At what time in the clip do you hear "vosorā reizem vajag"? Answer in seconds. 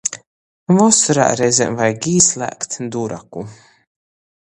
0.77-2.09